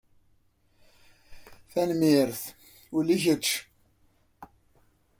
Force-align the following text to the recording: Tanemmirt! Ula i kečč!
Tanemmirt! 1.71 2.41
Ula 2.97 3.11
i 3.15 3.17
kečč! 3.23 3.47